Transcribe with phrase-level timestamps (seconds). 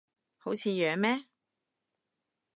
[0.39, 1.27] 好似樣咩